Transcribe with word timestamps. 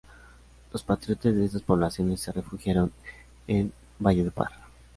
Los 0.73 0.81
patriotas 0.81 1.35
de 1.35 1.45
estas 1.45 1.61
poblaciones 1.61 2.21
se 2.21 2.31
refugiaron 2.31 2.91
en 3.45 3.71
Valledupar. 3.99 4.49